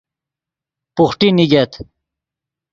بوحٹی 0.95 1.29
نیگت 1.37 1.71